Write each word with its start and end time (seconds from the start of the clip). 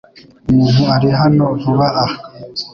Umuntu 0.51 0.81
ari 0.95 1.09
hano 1.19 1.45
vuba 1.61 1.87
aha. 2.03 2.15